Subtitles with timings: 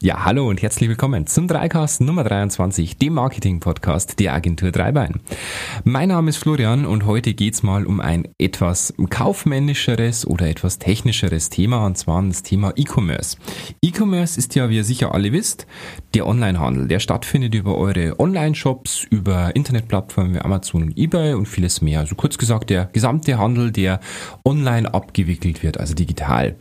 [0.00, 5.18] Ja, hallo und herzlich willkommen zum Dreicast Nummer 23, dem Marketing-Podcast der Agentur Dreibein.
[5.82, 11.50] Mein Name ist Florian und heute geht's mal um ein etwas kaufmännischeres oder etwas technischeres
[11.50, 13.38] Thema und zwar das Thema E-Commerce.
[13.82, 15.66] E-Commerce ist ja, wie ihr sicher alle wisst,
[16.14, 16.86] der Onlinehandel.
[16.86, 21.98] Der stattfindet über eure Online-Shops, über Internetplattformen wie Amazon und eBay und vieles mehr.
[21.98, 23.98] Also kurz gesagt, der gesamte Handel, der
[24.44, 26.54] online abgewickelt wird, also digital.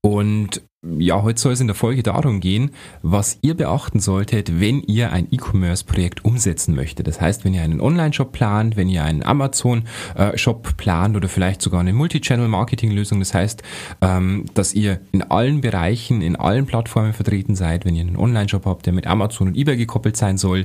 [0.00, 2.70] Und ja, heute soll es in der Folge darum gehen,
[3.02, 7.06] was ihr beachten solltet, wenn ihr ein E-Commerce-Projekt umsetzen möchtet.
[7.06, 11.80] Das heißt, wenn ihr einen Online-Shop plant, wenn ihr einen Amazon-Shop plant oder vielleicht sogar
[11.80, 13.18] eine Multi-Channel-Marketing-Lösung.
[13.18, 13.62] Das heißt,
[14.00, 18.64] ähm, dass ihr in allen Bereichen, in allen Plattformen vertreten seid, wenn ihr einen Online-Shop
[18.64, 20.64] habt, der mit Amazon und eBay gekoppelt sein soll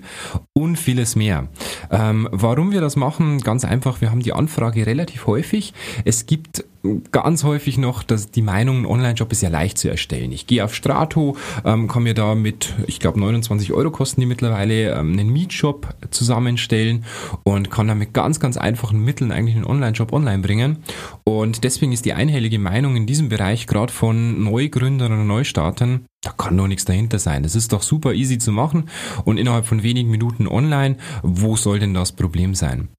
[0.54, 1.50] und vieles mehr.
[1.92, 3.42] Ähm, warum wir das machen?
[3.42, 5.74] Ganz einfach, wir haben die Anfrage relativ häufig.
[6.06, 6.64] Es gibt
[7.12, 10.32] ganz häufig noch, dass die Meinung, ein Online-Shop ist ja leicht zu erstellen.
[10.32, 14.28] Ich gehe auf Strato, ähm, kann mir da mit, ich glaube 29 Euro kosten die
[14.28, 17.06] mittlerweile, ähm, einen Mietshop zusammenstellen
[17.44, 20.78] und kann da mit ganz, ganz einfachen Mitteln eigentlich einen Online-Shop online bringen.
[21.24, 26.32] Und deswegen ist die einhellige Meinung in diesem Bereich gerade von Neugründern oder Neustartern, da
[26.32, 27.44] kann doch nichts dahinter sein.
[27.44, 28.90] Das ist doch super easy zu machen
[29.26, 30.98] und innerhalb von wenigen Minuten online.
[31.22, 32.90] Wo soll denn das Problem sein?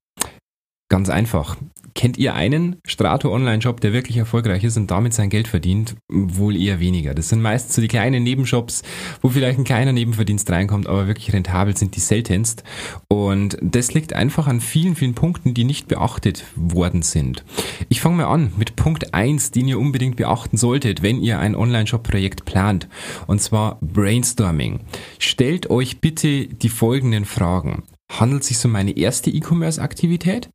[0.89, 1.57] Ganz einfach.
[1.97, 5.95] Kennt ihr einen Strato Online-Shop, der wirklich erfolgreich ist und damit sein Geld verdient?
[6.07, 7.15] Wohl eher weniger.
[7.15, 8.83] Das sind meist so die kleinen Nebenshops,
[9.23, 12.63] wo vielleicht ein kleiner Nebenverdienst reinkommt, aber wirklich rentabel sind die seltenst.
[13.07, 17.43] Und das liegt einfach an vielen, vielen Punkten, die nicht beachtet worden sind.
[17.89, 21.55] Ich fange mal an mit Punkt eins, den ihr unbedingt beachten solltet, wenn ihr ein
[21.55, 22.87] Online-Shop-Projekt plant.
[23.25, 24.81] Und zwar Brainstorming.
[25.17, 27.81] Stellt euch bitte die folgenden Fragen.
[28.09, 30.49] Handelt es sich um meine erste E-Commerce-Aktivität?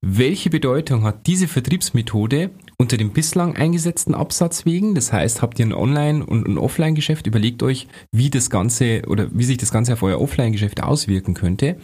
[0.00, 4.94] Welche Bedeutung hat diese Vertriebsmethode unter dem bislang eingesetzten Absatzwegen?
[4.94, 7.26] Das heißt, habt ihr ein Online- und ein Offline-Geschäft?
[7.26, 11.78] Überlegt euch, wie das Ganze oder wie sich das Ganze auf euer Offline-Geschäft auswirken könnte.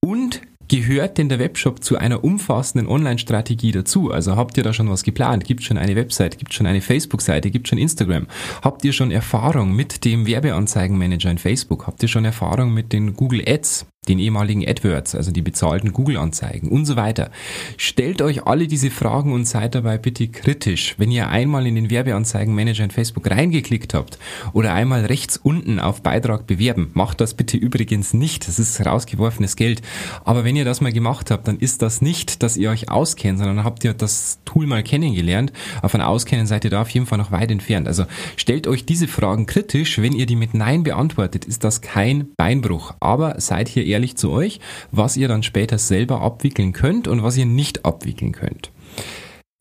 [0.00, 4.10] Und Gehört denn der Webshop zu einer umfassenden Online-Strategie dazu?
[4.10, 5.44] Also habt ihr da schon was geplant?
[5.44, 6.38] Gibt schon eine Website?
[6.38, 7.50] Gibt schon eine Facebook-Seite?
[7.50, 8.26] Gibt schon Instagram?
[8.62, 11.86] Habt ihr schon Erfahrung mit dem Werbeanzeigenmanager in Facebook?
[11.86, 13.84] Habt ihr schon Erfahrung mit den Google Ads?
[14.08, 17.30] Den ehemaligen AdWords, also die bezahlten Google-Anzeigen und so weiter.
[17.76, 20.96] Stellt euch alle diese Fragen und seid dabei bitte kritisch.
[20.98, 24.18] Wenn ihr einmal in den Werbeanzeigenmanager in Facebook reingeklickt habt
[24.52, 28.48] oder einmal rechts unten auf Beitrag bewerben, macht das bitte übrigens nicht.
[28.48, 29.82] Das ist rausgeworfenes Geld.
[30.24, 33.38] Aber wenn ihr das mal gemacht habt, dann ist das nicht, dass ihr euch auskennt,
[33.38, 35.52] sondern habt ihr das Tool mal kennengelernt.
[35.80, 37.86] Auf ein Auskennen seid ihr da auf jeden Fall noch weit entfernt.
[37.86, 39.98] Also stellt euch diese Fragen kritisch.
[39.98, 42.94] Wenn ihr die mit Nein beantwortet, ist das kein Beinbruch.
[42.98, 44.58] Aber seid hier ehrlich zu euch,
[44.90, 48.72] was ihr dann später selber abwickeln könnt und was ihr nicht abwickeln könnt.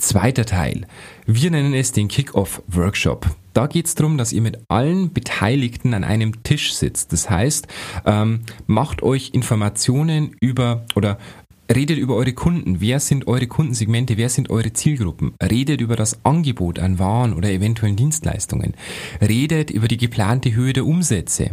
[0.01, 0.87] Zweiter Teil.
[1.27, 3.27] Wir nennen es den Kick-Off-Workshop.
[3.53, 7.13] Da geht es darum, dass ihr mit allen Beteiligten an einem Tisch sitzt.
[7.13, 7.67] Das heißt,
[8.05, 11.19] ähm, macht euch Informationen über oder
[11.73, 12.81] Redet über eure Kunden.
[12.81, 14.17] Wer sind eure Kundensegmente?
[14.17, 15.33] Wer sind eure Zielgruppen?
[15.41, 18.73] Redet über das Angebot an Waren oder eventuellen Dienstleistungen.
[19.21, 21.51] Redet über die geplante Höhe der Umsätze.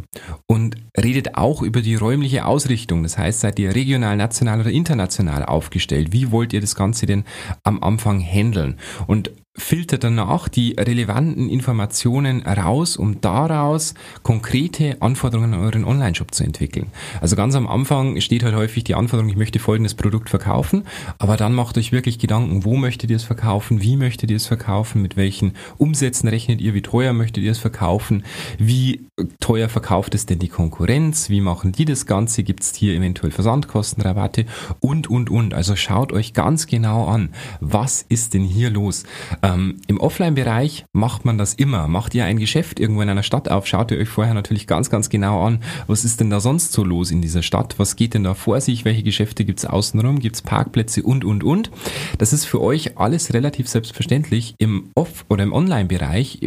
[0.49, 3.05] Und redet auch über die räumliche Ausrichtung.
[3.05, 6.09] Das heißt, seid ihr regional, national oder international aufgestellt?
[6.11, 7.23] Wie wollt ihr das Ganze denn
[7.62, 8.77] am Anfang handeln?
[9.06, 16.44] Und filtert danach die relevanten Informationen raus, um daraus konkrete Anforderungen an euren Online-Shop zu
[16.44, 16.86] entwickeln.
[17.20, 20.84] Also ganz am Anfang steht halt häufig die Anforderung, ich möchte folgendes Produkt verkaufen,
[21.19, 24.46] aber dann macht euch wirklich Gedanken, wo möchtet ihr es verkaufen, wie möchtet ihr es
[24.46, 28.25] verkaufen, mit welchen Umsätzen rechnet ihr, wie teuer möchtet ihr es verkaufen,
[28.58, 29.06] wie
[29.40, 33.32] teuer verkauft es denn die Konkurrenz, wie machen die das Ganze, gibt es hier eventuell
[33.32, 34.46] Versandkostenrabatte
[34.80, 35.54] und, und, und.
[35.54, 37.30] Also schaut euch ganz genau an,
[37.60, 39.04] was ist denn hier los.
[39.48, 41.88] Ähm, Im Offline-Bereich macht man das immer.
[41.88, 44.91] Macht ihr ein Geschäft irgendwo in einer Stadt auf, schaut ihr euch vorher natürlich ganz,
[44.91, 48.14] ganz genau an, was ist denn da sonst so los in dieser Stadt, was geht
[48.14, 51.70] denn da vor sich, welche Geschäfte gibt es außenrum, gibt es Parkplätze und, und, und.
[52.19, 54.54] Das ist für euch alles relativ selbstverständlich.
[54.58, 56.41] Im Off- oder im Online-Bereich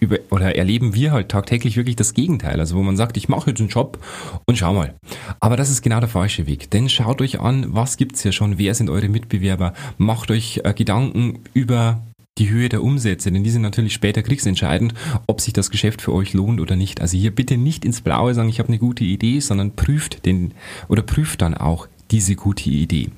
[0.00, 2.58] über, oder erleben wir halt tagtäglich wirklich das Gegenteil.
[2.60, 3.98] Also wo man sagt, ich mache jetzt einen Job
[4.46, 4.94] und schau mal.
[5.40, 6.70] Aber das ist genau der falsche Weg.
[6.70, 10.72] Denn schaut euch an, was gibt's hier schon, wer sind eure Mitbewerber, macht euch äh,
[10.72, 12.00] Gedanken über
[12.38, 14.94] die Höhe der Umsätze, denn die sind natürlich später kriegsentscheidend,
[15.26, 17.00] ob sich das Geschäft für euch lohnt oder nicht.
[17.00, 20.52] Also hier bitte nicht ins Blaue sagen, ich habe eine gute Idee, sondern prüft den
[20.88, 23.10] oder prüft dann auch diese gute Idee.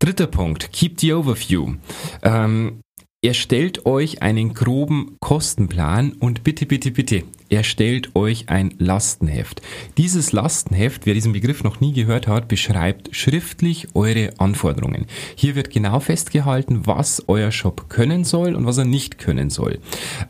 [0.00, 1.74] Dritter Punkt, keep the overview.
[2.22, 2.80] Ähm,
[3.24, 9.62] Erstellt euch einen groben Kostenplan und bitte, bitte, bitte, erstellt euch ein Lastenheft.
[9.96, 15.06] Dieses Lastenheft, wer diesen Begriff noch nie gehört hat, beschreibt schriftlich eure Anforderungen.
[15.36, 19.78] Hier wird genau festgehalten, was euer Shop können soll und was er nicht können soll.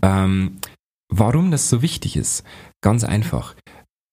[0.00, 0.58] Ähm,
[1.08, 2.44] warum das so wichtig ist?
[2.80, 3.56] Ganz einfach.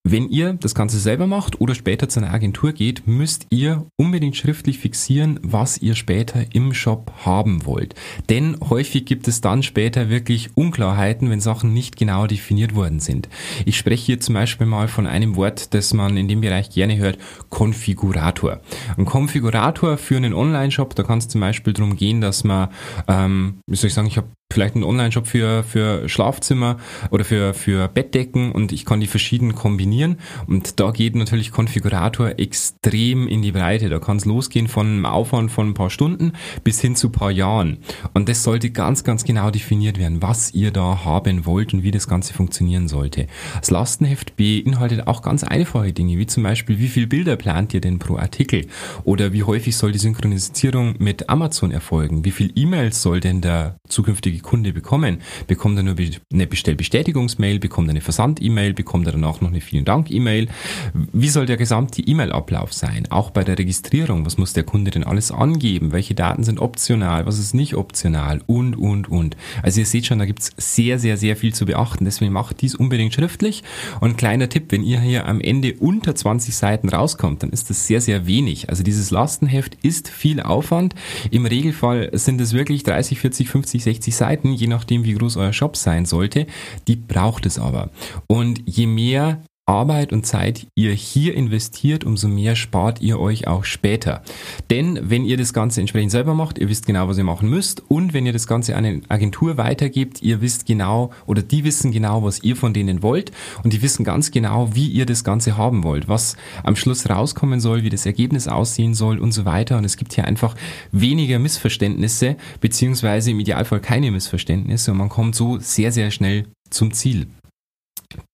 [0.03, 4.35] Wenn ihr das Ganze selber macht oder später zu einer Agentur geht, müsst ihr unbedingt
[4.35, 7.93] schriftlich fixieren, was ihr später im Shop haben wollt.
[8.27, 13.29] Denn häufig gibt es dann später wirklich Unklarheiten, wenn Sachen nicht genau definiert worden sind.
[13.65, 16.97] Ich spreche hier zum Beispiel mal von einem Wort, das man in dem Bereich gerne
[16.97, 17.19] hört,
[17.49, 18.59] Konfigurator.
[18.97, 22.69] Ein Konfigurator für einen Online-Shop, da kann es zum Beispiel darum gehen, dass man,
[23.07, 26.77] ähm, wie soll ich sagen, ich habe vielleicht einen Online-Shop für, für Schlafzimmer
[27.09, 30.17] oder für, für Bettdecken und ich kann die verschieden kombinieren.
[30.47, 33.89] Und da geht natürlich Konfigurator extrem in die Breite.
[33.89, 36.33] Da kann es losgehen von einem Aufwand von ein paar Stunden
[36.63, 37.77] bis hin zu ein paar Jahren.
[38.13, 41.91] Und das sollte ganz, ganz genau definiert werden, was ihr da haben wollt und wie
[41.91, 43.27] das Ganze funktionieren sollte.
[43.59, 47.81] Das Lastenheft beinhaltet auch ganz einfache Dinge, wie zum Beispiel, wie viele Bilder plant ihr
[47.81, 48.67] denn pro Artikel?
[49.03, 52.25] Oder wie häufig soll die Synchronisierung mit Amazon erfolgen?
[52.25, 55.21] Wie viele E-Mails soll denn der zukünftige Kunde bekommen?
[55.47, 55.95] Bekommt er nur
[56.31, 60.47] eine Bestellbestätigungsmail, bekommt er eine Versand-E-Mail, bekommt er danach noch eine Vielen Dank-E-Mail?
[60.93, 63.07] Wie soll der gesamte E-Mail-Ablauf sein?
[63.09, 65.91] Auch bei der Registrierung, was muss der Kunde denn alles angeben?
[65.91, 67.25] Welche Daten sind optional?
[67.25, 68.41] Was ist nicht optional?
[68.47, 69.37] Und, und, und.
[69.61, 72.05] Also ihr seht schon, da gibt's sehr, sehr, sehr viel zu beachten.
[72.05, 73.63] Deswegen macht dies unbedingt schriftlich.
[73.99, 77.87] Und kleiner Tipp, wenn ihr hier am Ende unter 20 Seiten rauskommt, dann ist das
[77.87, 78.69] sehr, sehr wenig.
[78.69, 80.95] Also dieses Lastenheft ist viel Aufwand.
[81.29, 85.35] Im Regelfall sind es wirklich 30, 40, 50, 60 Seiten Seiten, je nachdem wie groß
[85.37, 86.47] euer Shop sein sollte,
[86.87, 87.89] die braucht es aber.
[88.27, 93.63] Und je mehr Arbeit und Zeit ihr hier investiert, umso mehr spart ihr euch auch
[93.63, 94.21] später.
[94.69, 97.81] Denn wenn ihr das Ganze entsprechend selber macht, ihr wisst genau, was ihr machen müsst
[97.87, 101.93] und wenn ihr das Ganze an eine Agentur weitergebt, ihr wisst genau oder die wissen
[101.93, 103.31] genau, was ihr von denen wollt
[103.63, 107.61] und die wissen ganz genau, wie ihr das Ganze haben wollt, was am Schluss rauskommen
[107.61, 110.53] soll, wie das Ergebnis aussehen soll und so weiter und es gibt hier einfach
[110.91, 116.91] weniger Missverständnisse beziehungsweise im Idealfall keine Missverständnisse und man kommt so sehr, sehr schnell zum
[116.91, 117.27] Ziel.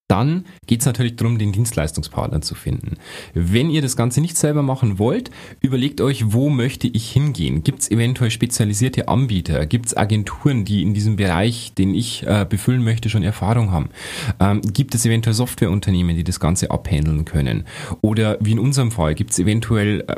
[0.07, 2.95] Dann geht es natürlich darum, den Dienstleistungspartner zu finden.
[3.33, 7.61] Wenn ihr das Ganze nicht selber machen wollt, überlegt euch, wo möchte ich hingehen?
[7.63, 9.65] Gibt es eventuell spezialisierte Anbieter?
[9.65, 13.89] Gibt es Agenturen, die in diesem Bereich, den ich äh, befüllen möchte, schon Erfahrung haben?
[14.39, 17.65] Ähm, gibt es eventuell Softwareunternehmen, die das Ganze abhandeln können?
[18.01, 20.15] Oder wie in unserem Fall, gibt es eventuell äh,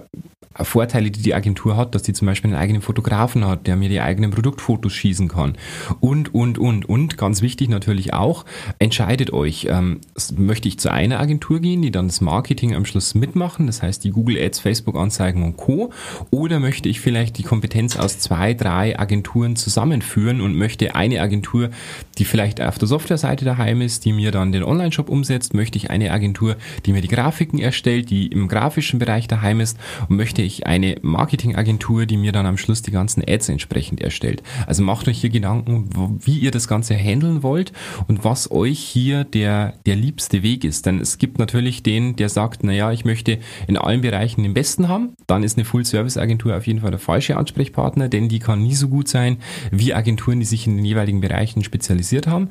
[0.64, 3.90] Vorteile, die die Agentur hat, dass die zum Beispiel einen eigenen Fotografen hat, der mir
[3.90, 5.58] die eigenen Produktfotos schießen kann.
[6.00, 8.46] Und, und, und, und, ganz wichtig natürlich auch,
[8.80, 10.02] entscheidet euch, ähm,
[10.36, 14.04] möchte ich zu einer Agentur gehen, die dann das Marketing am Schluss mitmachen, das heißt
[14.04, 15.92] die Google Ads, Facebook Anzeigen und Co.
[16.32, 21.70] Oder möchte ich vielleicht die Kompetenz aus zwei, drei Agenturen zusammenführen und möchte eine Agentur,
[22.18, 25.90] die vielleicht auf der Softwareseite daheim ist, die mir dann den Online-Shop umsetzt, möchte ich
[25.90, 29.78] eine Agentur, die mir die Grafiken erstellt, die im grafischen Bereich daheim ist
[30.10, 34.44] und möchte ich eine Marketingagentur, die mir dann am Schluss die ganzen Ads entsprechend erstellt.
[34.68, 35.90] Also macht euch hier Gedanken,
[36.22, 37.72] wie ihr das Ganze handeln wollt
[38.08, 40.86] und was euch hier der, der liebste Weg ist.
[40.86, 44.88] Denn es gibt natürlich den, der sagt, naja, ich möchte in allen Bereichen den Besten
[44.88, 45.14] haben.
[45.28, 48.88] Dann ist eine Full-Service-Agentur auf jeden Fall der falsche Ansprechpartner, denn die kann nie so
[48.88, 49.38] gut sein
[49.72, 52.50] wie Agenturen, die sich in den jeweiligen Bereichen spezialisiert haben.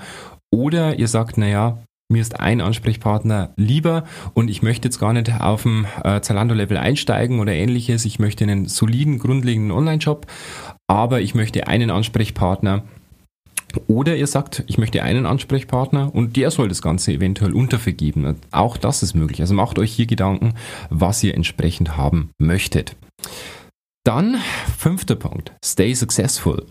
[0.51, 1.79] Oder ihr sagt, naja,
[2.11, 6.79] mir ist ein Ansprechpartner lieber und ich möchte jetzt gar nicht auf dem äh, Zalando-Level
[6.79, 8.07] einsteigen oder ähnliches.
[8.07, 10.27] Ich möchte einen soliden, grundlegenden Online-Shop,
[10.87, 12.85] aber ich möchte einen Ansprechpartner.
[13.87, 18.37] Oder ihr sagt, ich möchte einen Ansprechpartner und der soll das Ganze eventuell untervergeben.
[18.51, 19.41] Auch das ist möglich.
[19.41, 20.55] Also macht euch hier Gedanken,
[20.91, 22.97] was ihr entsprechend haben möchtet.
[24.05, 24.37] Dann
[24.79, 26.65] fünfter Punkt, stay successful.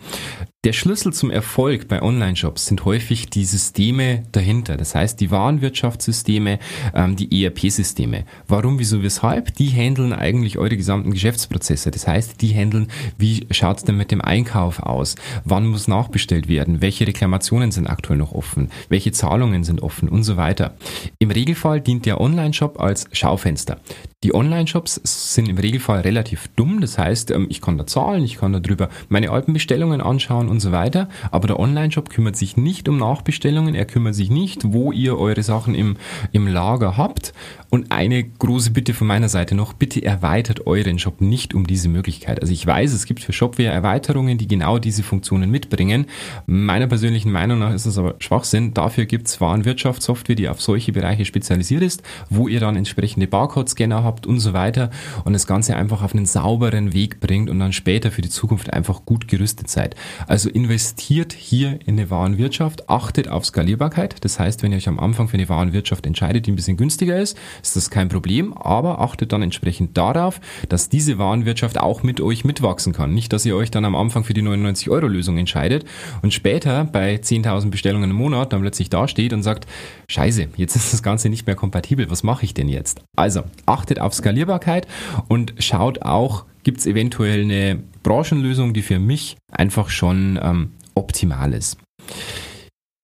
[0.68, 4.76] Der Schlüssel zum Erfolg bei Online-Shops sind häufig die Systeme dahinter.
[4.76, 6.60] Das heißt, die Warenwirtschaftssysteme,
[6.94, 8.26] ähm, die ERP-Systeme.
[8.50, 9.56] Warum, wieso, weshalb?
[9.56, 11.90] Die handeln eigentlich eure gesamten Geschäftsprozesse.
[11.90, 15.16] Das heißt, die handeln, wie schaut's denn mit dem Einkauf aus?
[15.46, 16.82] Wann muss nachbestellt werden?
[16.82, 18.70] Welche Reklamationen sind aktuell noch offen?
[18.90, 20.10] Welche Zahlungen sind offen?
[20.10, 20.76] Und so weiter.
[21.18, 23.80] Im Regelfall dient der Online-Shop als Schaufenster.
[24.24, 26.82] Die Online-Shops sind im Regelfall relativ dumm.
[26.82, 30.50] Das heißt, ähm, ich kann da zahlen, ich kann da drüber meine alten Bestellungen anschauen
[30.50, 31.10] und so weiter.
[31.32, 33.76] Aber der Online-Shop kümmert sich nicht um Nachbestellungen.
[33.76, 35.98] Er kümmert sich nicht, wo ihr eure Sachen im,
[36.32, 37.34] im Lager habt.
[37.70, 41.90] Und eine große Bitte von meiner Seite noch, bitte erweitert euren Shop nicht um diese
[41.90, 42.42] Möglichkeit.
[42.42, 46.06] Also ich weiß, es gibt für Shopware Erweiterungen, die genau diese Funktionen mitbringen.
[46.46, 48.74] Meiner persönlichen Meinung nach ist das aber Schwachsinn.
[48.74, 54.04] Dafür gibt es Warenwirtschaftssoftware, die auf solche Bereiche spezialisiert ist, wo ihr dann entsprechende Barcode-Scanner
[54.04, 54.90] habt und so weiter
[55.26, 58.72] und das Ganze einfach auf einen sauberen Weg bringt und dann später für die Zukunft
[58.72, 59.96] einfach gut gerüstet seid.
[60.28, 64.24] Also Also investiert hier in eine Warenwirtschaft, achtet auf Skalierbarkeit.
[64.24, 67.20] Das heißt, wenn ihr euch am Anfang für eine Warenwirtschaft entscheidet, die ein bisschen günstiger
[67.20, 70.39] ist, ist das kein Problem, aber achtet dann entsprechend darauf,
[70.70, 73.13] dass diese Warenwirtschaft auch mit euch mitwachsen kann.
[73.13, 75.84] Nicht, dass ihr euch dann am Anfang für die 99 Euro Lösung entscheidet
[76.22, 79.68] und später bei 10.000 Bestellungen im Monat dann plötzlich dasteht und sagt,
[80.08, 83.01] scheiße, jetzt ist das Ganze nicht mehr kompatibel, was mache ich denn jetzt?
[83.18, 84.88] Also achtet auf Skalierbarkeit
[85.27, 91.54] und schaut auch, gibt es eventuell eine Branchenlösung, die für mich einfach schon ähm, optimal
[91.54, 91.78] ist.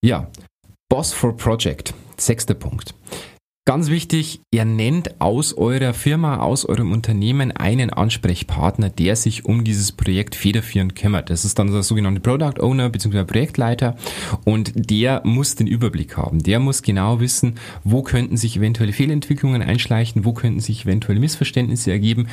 [0.03, 0.29] Ja,
[0.89, 2.93] Boss for Project, sechster Punkt.
[3.65, 9.63] Ganz wichtig, ihr nennt aus eurer Firma, aus eurem Unternehmen einen Ansprechpartner, der sich um
[9.63, 11.29] dieses Projekt federführend kümmert.
[11.29, 13.24] Das ist dann der sogenannte Product Owner bzw.
[13.24, 13.96] Projektleiter
[14.43, 16.43] und der muss den Überblick haben.
[16.43, 17.55] Der muss genau wissen,
[17.86, 22.27] wo könnten sich eventuelle Fehlentwicklungen einschleichen, wo könnten sich eventuelle Missverständnisse ergeben.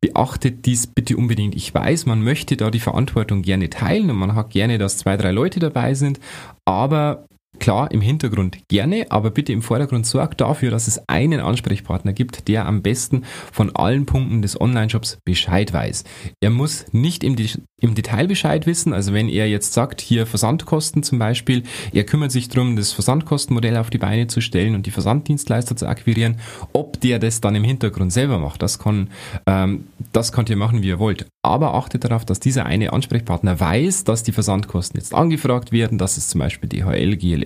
[0.00, 1.56] Beachtet dies bitte unbedingt.
[1.56, 5.16] Ich weiß, man möchte da die Verantwortung gerne teilen und man hat gerne, dass zwei,
[5.16, 6.20] drei Leute dabei sind,
[6.64, 7.26] aber
[7.58, 12.48] Klar, im Hintergrund gerne, aber bitte im Vordergrund sorgt dafür, dass es einen Ansprechpartner gibt,
[12.48, 16.04] der am besten von allen Punkten des Online-Shops Bescheid weiß.
[16.40, 17.36] Er muss nicht im,
[17.80, 22.32] im, Detail Bescheid wissen, also wenn er jetzt sagt, hier Versandkosten zum Beispiel, er kümmert
[22.32, 26.38] sich darum, das Versandkostenmodell auf die Beine zu stellen und die Versanddienstleister zu akquirieren,
[26.72, 29.10] ob der das dann im Hintergrund selber macht, das kann,
[29.46, 31.26] ähm, das könnt ihr machen, wie ihr wollt.
[31.42, 36.16] Aber achtet darauf, dass dieser eine Ansprechpartner weiß, dass die Versandkosten jetzt angefragt werden, dass
[36.16, 37.45] es zum Beispiel DHL, GLS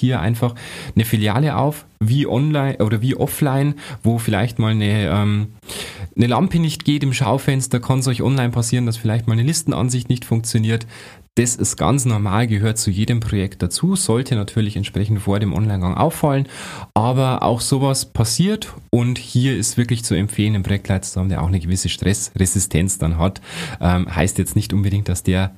[0.01, 0.55] hier einfach
[0.93, 5.53] eine Filiale auf, wie online oder wie offline, wo vielleicht mal eine, ähm,
[6.17, 9.43] eine Lampe nicht geht im Schaufenster, kann es euch online passieren, dass vielleicht mal eine
[9.43, 10.85] Listenansicht nicht funktioniert.
[11.35, 15.95] Das ist ganz normal, gehört zu jedem Projekt dazu, sollte natürlich entsprechend vor dem Online-Gang
[15.95, 16.45] auffallen,
[16.93, 21.41] aber auch sowas passiert und hier ist wirklich zu empfehlen, einen Projektleiter zu haben, der
[21.41, 23.39] auch eine gewisse Stressresistenz dann hat.
[23.79, 25.55] Ähm, heißt jetzt nicht unbedingt, dass der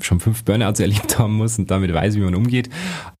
[0.00, 2.70] schon fünf Burnouts erlebt haben muss und damit weiß, wie man umgeht.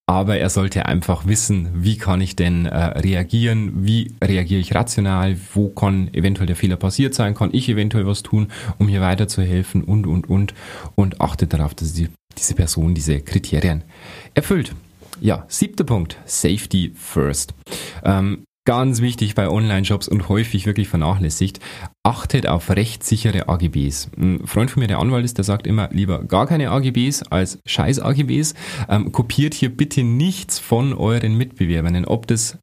[0.06, 5.36] Aber er sollte einfach wissen, wie kann ich denn äh, reagieren, wie reagiere ich rational,
[5.54, 8.48] wo kann eventuell der Fehler passiert sein, kann ich eventuell was tun,
[8.78, 10.54] um hier weiterzuhelfen und, und, und.
[10.96, 13.84] Und achtet darauf, dass die, diese Person diese Kriterien
[14.34, 14.74] erfüllt.
[15.20, 17.54] Ja, siebter Punkt, Safety First.
[18.04, 21.58] Ähm, Ganz wichtig bei Online-Shops und häufig wirklich vernachlässigt.
[22.04, 24.10] Achtet auf rechtssichere AGBs.
[24.16, 27.58] Ein Freund von mir, der Anwalt ist, der sagt immer lieber gar keine AGBs als
[27.66, 28.54] scheiß AGBs.
[28.88, 32.04] Ähm, kopiert hier bitte nichts von euren Mitbewerbern.
[32.04, 32.58] Ob das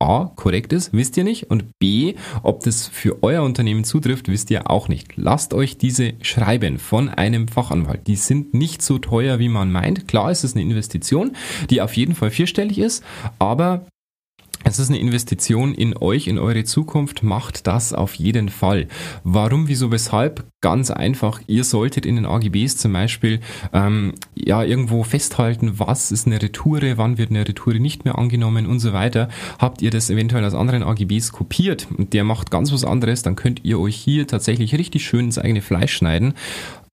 [0.00, 1.50] A, korrekt ist, wisst ihr nicht.
[1.50, 2.14] Und B,
[2.44, 5.16] ob das für euer Unternehmen zutrifft, wisst ihr auch nicht.
[5.16, 8.06] Lasst euch diese schreiben von einem Fachanwalt.
[8.06, 10.06] Die sind nicht so teuer, wie man meint.
[10.06, 11.32] Klar ist es eine Investition,
[11.70, 13.02] die auf jeden Fall vierstellig ist,
[13.40, 13.84] aber
[14.64, 18.88] es ist eine Investition in euch, in eure Zukunft, macht das auf jeden Fall.
[19.24, 20.44] Warum, wieso, weshalb?
[20.60, 23.40] Ganz einfach, ihr solltet in den AGBs zum Beispiel
[23.72, 28.66] ähm, ja irgendwo festhalten, was ist eine Retoure, wann wird eine Retoure nicht mehr angenommen
[28.66, 29.30] und so weiter.
[29.58, 33.36] Habt ihr das eventuell aus anderen AGBs kopiert und der macht ganz was anderes, dann
[33.36, 36.34] könnt ihr euch hier tatsächlich richtig schön ins eigene Fleisch schneiden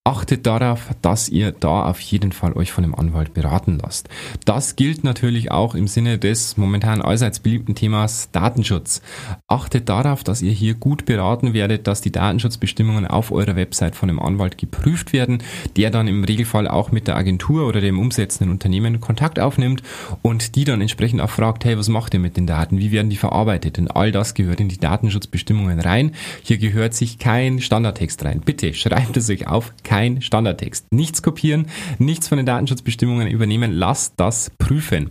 [0.07, 4.07] achtet darauf, dass ihr da auf jeden Fall euch von einem Anwalt beraten lasst.
[4.45, 9.01] Das gilt natürlich auch im Sinne des momentan allseits beliebten Themas Datenschutz.
[9.49, 14.09] Achtet darauf, dass ihr hier gut beraten werdet, dass die Datenschutzbestimmungen auf eurer Website von
[14.09, 15.43] einem Anwalt geprüft werden,
[15.75, 19.83] der dann im Regelfall auch mit der Agentur oder dem umsetzenden Unternehmen Kontakt aufnimmt
[20.21, 22.79] und die dann entsprechend auch fragt, hey, was macht ihr mit den Daten?
[22.79, 23.75] Wie werden die verarbeitet?
[23.75, 26.13] Denn all das gehört in die Datenschutzbestimmungen rein.
[26.43, 28.39] Hier gehört sich kein Standardtext rein.
[28.39, 30.85] Bitte schreibt es euch auf, kein kein Standardtext.
[30.93, 31.65] Nichts kopieren,
[31.97, 35.09] nichts von den Datenschutzbestimmungen übernehmen, lasst das prüfen.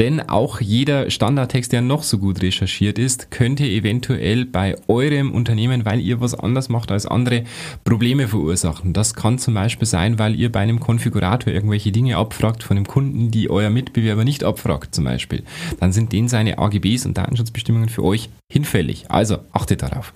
[0.00, 5.84] Denn auch jeder Standardtext, der noch so gut recherchiert ist, könnte eventuell bei eurem Unternehmen,
[5.84, 7.44] weil ihr was anders macht als andere,
[7.84, 8.92] Probleme verursachen.
[8.92, 12.88] Das kann zum Beispiel sein, weil ihr bei einem Konfigurator irgendwelche Dinge abfragt von einem
[12.88, 15.44] Kunden, die euer Mitbewerber nicht abfragt zum Beispiel.
[15.78, 19.12] Dann sind denen seine AGBs und Datenschutzbestimmungen für euch hinfällig.
[19.12, 20.12] Also achtet darauf.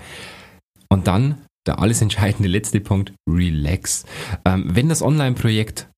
[0.88, 1.37] Und dann
[1.68, 4.04] der alles entscheidende letzte Punkt, relax.
[4.44, 5.88] Ähm, wenn das Online-Projekt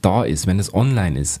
[0.00, 1.40] da ist, wenn es online ist,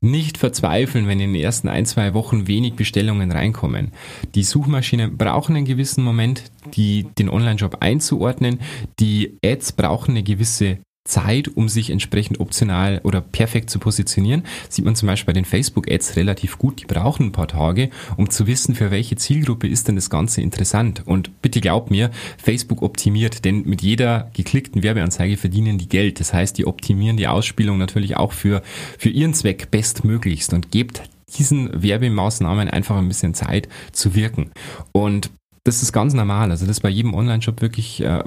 [0.00, 3.92] nicht verzweifeln, wenn in den ersten ein, zwei Wochen wenig Bestellungen reinkommen.
[4.34, 8.60] Die Suchmaschinen brauchen einen gewissen Moment, die, den Online-Shop einzuordnen.
[9.00, 10.78] Die Ads brauchen eine gewisse
[11.08, 14.44] Zeit, um sich entsprechend optional oder perfekt zu positionieren.
[14.68, 16.80] Sieht man zum Beispiel bei den Facebook-Ads relativ gut.
[16.80, 20.40] Die brauchen ein paar Tage, um zu wissen, für welche Zielgruppe ist denn das Ganze
[20.40, 21.02] interessant.
[21.06, 22.10] Und bitte glaubt mir,
[22.42, 26.20] Facebook optimiert, denn mit jeder geklickten Werbeanzeige verdienen die Geld.
[26.20, 28.62] Das heißt, die optimieren die Ausspielung natürlich auch für,
[28.98, 31.02] für ihren Zweck bestmöglichst und gebt
[31.36, 34.50] diesen Werbemaßnahmen einfach ein bisschen Zeit zu wirken.
[34.92, 35.30] Und
[35.68, 36.50] das ist ganz normal.
[36.50, 38.22] Also das ist bei jedem Online-Shop wirklich äh,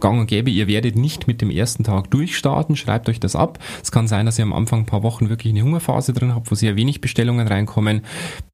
[0.00, 0.50] gang und gäbe.
[0.50, 2.74] Ihr werdet nicht mit dem ersten Tag durchstarten.
[2.74, 3.58] Schreibt euch das ab.
[3.82, 6.50] Es kann sein, dass ihr am Anfang ein paar Wochen wirklich eine Hungerphase drin habt,
[6.50, 8.00] wo sehr wenig Bestellungen reinkommen.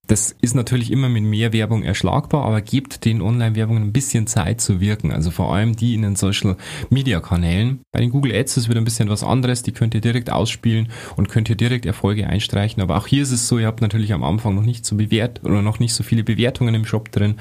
[0.09, 4.61] Das ist natürlich immer mit mehr Werbung erschlagbar, aber gebt den Online-Werbungen ein bisschen Zeit
[4.61, 5.13] zu wirken.
[5.13, 7.81] Also vor allem die in den Social-Media-Kanälen.
[7.93, 9.63] Bei den Google Ads ist wieder ein bisschen was anderes.
[9.63, 12.83] Die könnt ihr direkt ausspielen und könnt ihr direkt Erfolge einstreichen.
[12.83, 15.45] Aber auch hier ist es so, ihr habt natürlich am Anfang noch nicht so bewährt
[15.45, 17.37] oder noch nicht so viele Bewertungen im Shop drin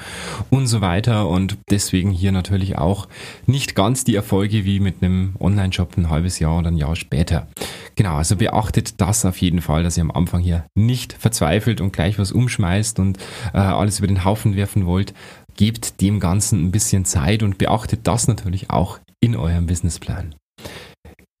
[0.48, 1.28] und so weiter.
[1.28, 3.08] Und deswegen hier natürlich auch
[3.44, 7.48] nicht ganz die Erfolge wie mit einem Online-Shop ein halbes Jahr oder ein Jahr später.
[8.02, 11.92] Genau, also beachtet das auf jeden Fall, dass ihr am Anfang hier nicht verzweifelt und
[11.92, 13.16] gleich was umschmeißt und
[13.54, 15.14] äh, alles über den Haufen werfen wollt.
[15.54, 20.34] Gebt dem Ganzen ein bisschen Zeit und beachtet das natürlich auch in eurem Businessplan.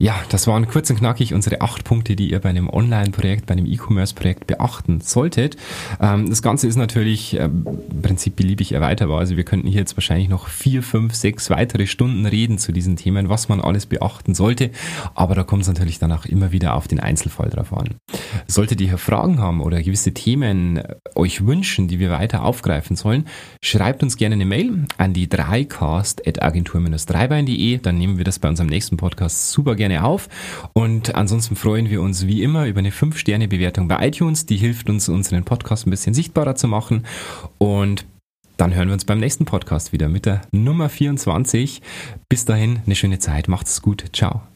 [0.02, 3.52] Ja, das waren kurz und knackig unsere acht Punkte, die ihr bei einem Online-Projekt, bei
[3.52, 5.56] einem E-Commerce-Projekt beachten solltet.
[6.00, 9.20] Ähm, das Ganze ist natürlich ähm, im Prinzip beliebig erweiterbar.
[9.20, 12.96] Also wir könnten hier jetzt wahrscheinlich noch vier, fünf, sechs weitere Stunden reden zu diesen
[12.96, 14.72] Themen, was man alles beachten sollte.
[15.14, 17.94] Aber da kommt es natürlich dann auch immer wieder auf den Einzelfall drauf an.
[18.48, 22.96] Solltet ihr hier Fragen haben oder gewisse Themen äh, euch wünschen, die wir weiter aufgreifen
[22.96, 23.28] sollen,
[23.62, 27.78] schreibt uns gerne eine Mail an die 3cast.agentur-dreibein.de.
[27.78, 30.28] Dann nehmen wir das bei unserem nächsten Podcast super gerne gerne auf.
[30.72, 34.46] Und ansonsten freuen wir uns wie immer über eine 5-Sterne-Bewertung bei iTunes.
[34.46, 37.04] Die hilft uns, unseren Podcast ein bisschen sichtbarer zu machen.
[37.58, 38.04] Und
[38.56, 41.82] dann hören wir uns beim nächsten Podcast wieder mit der Nummer 24.
[42.28, 43.48] Bis dahin eine schöne Zeit.
[43.48, 44.04] Macht's gut.
[44.12, 44.51] Ciao.